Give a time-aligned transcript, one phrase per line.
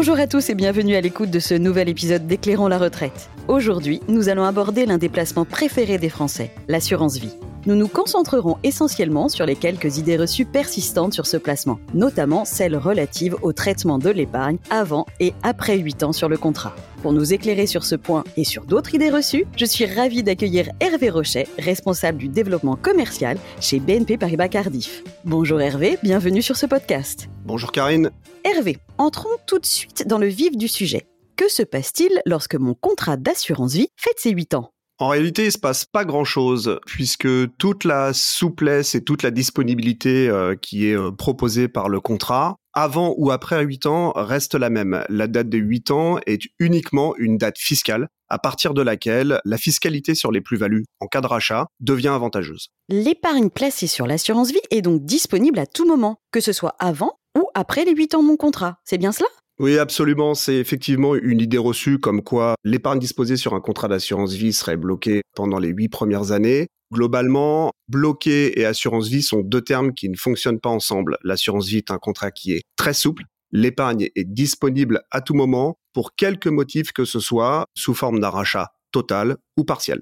[0.00, 3.30] Bonjour à tous et bienvenue à l'écoute de ce nouvel épisode d'Éclairons la retraite.
[3.48, 7.34] Aujourd'hui, nous allons aborder l'un des placements préférés des Français, l'assurance vie.
[7.68, 12.78] Nous nous concentrerons essentiellement sur les quelques idées reçues persistantes sur ce placement, notamment celles
[12.78, 16.74] relatives au traitement de l'épargne avant et après 8 ans sur le contrat.
[17.02, 20.70] Pour nous éclairer sur ce point et sur d'autres idées reçues, je suis ravie d'accueillir
[20.80, 25.04] Hervé Rochet, responsable du développement commercial chez BNP Paribas Cardiff.
[25.26, 27.28] Bonjour Hervé, bienvenue sur ce podcast.
[27.44, 28.12] Bonjour Karine.
[28.44, 31.06] Hervé, entrons tout de suite dans le vif du sujet.
[31.36, 34.70] Que se passe-t-il lorsque mon contrat d'assurance vie fête ses 8 ans?
[35.00, 40.28] En réalité, il se passe pas grand-chose puisque toute la souplesse et toute la disponibilité
[40.28, 44.70] euh, qui est euh, proposée par le contrat avant ou après 8 ans reste la
[44.70, 45.04] même.
[45.08, 49.56] La date de 8 ans est uniquement une date fiscale à partir de laquelle la
[49.56, 52.68] fiscalité sur les plus-values en cas de rachat devient avantageuse.
[52.88, 57.18] L'épargne placée sur l'assurance vie est donc disponible à tout moment, que ce soit avant
[57.38, 58.78] ou après les 8 ans de mon contrat.
[58.84, 59.28] C'est bien cela?
[59.58, 60.34] Oui, absolument.
[60.34, 64.76] C'est effectivement une idée reçue comme quoi l'épargne disposée sur un contrat d'assurance vie serait
[64.76, 66.68] bloquée pendant les huit premières années.
[66.92, 71.18] Globalement, bloqué et assurance vie sont deux termes qui ne fonctionnent pas ensemble.
[71.22, 73.24] L'assurance vie est un contrat qui est très souple.
[73.50, 78.30] L'épargne est disponible à tout moment pour quelque motif que ce soit, sous forme d'un
[78.30, 80.00] rachat total ou partiel.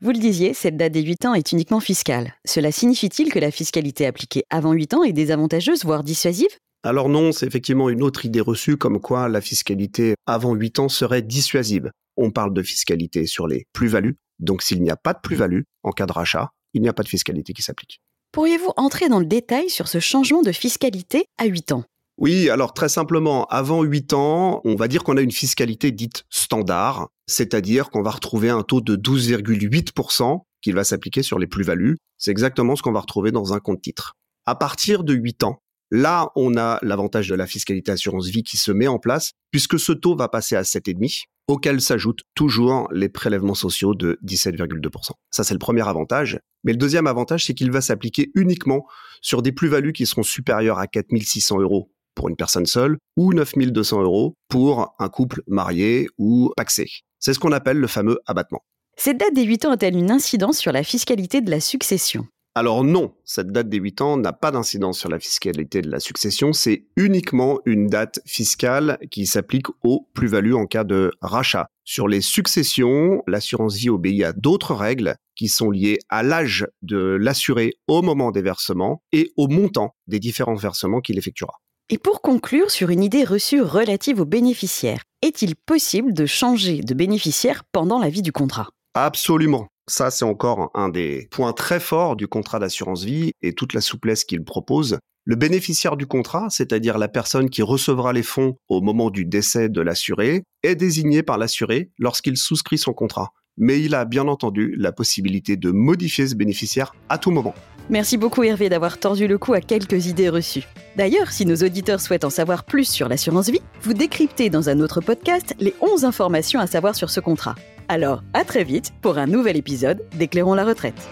[0.00, 2.34] Vous le disiez, cette date des 8 ans est uniquement fiscale.
[2.44, 6.50] Cela signifie-t-il que la fiscalité appliquée avant 8 ans est désavantageuse, voire dissuasive?
[6.84, 10.88] Alors non, c'est effectivement une autre idée reçue comme quoi la fiscalité avant 8 ans
[10.90, 11.90] serait dissuasive.
[12.18, 15.92] On parle de fiscalité sur les plus-values, donc s'il n'y a pas de plus-value en
[15.92, 18.00] cas de rachat, il n'y a pas de fiscalité qui s'applique.
[18.32, 21.84] Pourriez-vous entrer dans le détail sur ce changement de fiscalité à 8 ans?
[22.18, 26.24] Oui, alors très simplement, avant 8 ans, on va dire qu'on a une fiscalité dite
[26.28, 31.96] standard, c'est-à-dire qu'on va retrouver un taux de 12,8% qui va s'appliquer sur les plus-values.
[32.18, 34.14] C'est exactement ce qu'on va retrouver dans un compte titre.
[34.46, 38.56] À partir de 8 ans, Là, on a l'avantage de la fiscalité assurance vie qui
[38.56, 43.08] se met en place, puisque ce taux va passer à 7,5, auquel s'ajoutent toujours les
[43.08, 45.10] prélèvements sociaux de 17,2%.
[45.30, 46.38] Ça, c'est le premier avantage.
[46.64, 48.86] Mais le deuxième avantage, c'est qu'il va s'appliquer uniquement
[49.20, 54.02] sur des plus-values qui seront supérieures à 4600 euros pour une personne seule ou 9200
[54.02, 56.86] euros pour un couple marié ou paxé.
[57.18, 58.60] C'est ce qu'on appelle le fameux abattement.
[58.96, 62.26] Cette date des 8 ans a-t-elle une incidence sur la fiscalité de la succession?
[62.56, 65.98] Alors non, cette date des 8 ans n'a pas d'incidence sur la fiscalité de la
[65.98, 71.66] succession, c'est uniquement une date fiscale qui s'applique aux plus-values en cas de rachat.
[71.82, 77.18] Sur les successions, l'assurance vie obéit à d'autres règles qui sont liées à l'âge de
[77.20, 81.54] l'assuré au moment des versements et au montant des différents versements qu'il effectuera.
[81.90, 86.94] Et pour conclure sur une idée reçue relative aux bénéficiaires, est-il possible de changer de
[86.94, 88.68] bénéficiaire pendant la vie du contrat?
[88.94, 89.66] Absolument.
[89.86, 93.82] Ça, c'est encore un des points très forts du contrat d'assurance vie et toute la
[93.82, 94.98] souplesse qu'il propose.
[95.26, 99.68] Le bénéficiaire du contrat, c'est-à-dire la personne qui recevra les fonds au moment du décès
[99.68, 103.32] de l'assuré, est désigné par l'assuré lorsqu'il souscrit son contrat.
[103.58, 107.54] Mais il a bien entendu la possibilité de modifier ce bénéficiaire à tout moment.
[107.90, 110.66] Merci beaucoup Hervé d'avoir tordu le cou à quelques idées reçues.
[110.96, 114.80] D'ailleurs, si nos auditeurs souhaitent en savoir plus sur l'assurance vie, vous décryptez dans un
[114.80, 117.54] autre podcast les 11 informations à savoir sur ce contrat.
[117.88, 121.08] Alors, à très vite pour un nouvel épisode d'Éclairons la retraite.